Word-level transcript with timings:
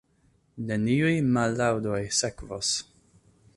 Neniuj 0.69 1.11
mallaŭdoj 1.35 2.01
sekvos. 2.23 2.75